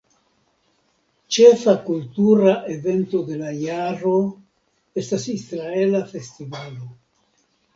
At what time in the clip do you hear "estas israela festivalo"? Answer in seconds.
5.03-6.91